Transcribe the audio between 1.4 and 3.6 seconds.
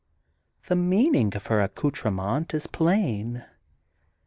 her accoutrement is plain.